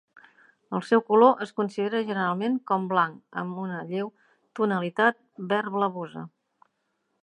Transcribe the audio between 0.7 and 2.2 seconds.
El seu color es considera